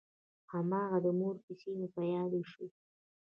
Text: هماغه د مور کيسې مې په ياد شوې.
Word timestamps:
هماغه 0.51 0.97
د 1.05 1.07
مور 1.19 1.35
کيسې 1.45 1.71
مې 1.79 1.87
په 1.95 2.01
ياد 2.13 2.31
شوې. 2.51 2.67